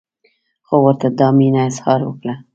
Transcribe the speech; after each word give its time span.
خو 0.67 0.75
ورته 0.83 1.07
دا 1.19 1.27
مینه 1.37 1.61
اظهار 1.69 1.99
وکړه. 2.05 2.35